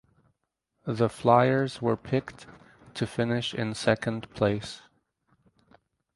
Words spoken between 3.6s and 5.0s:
second place.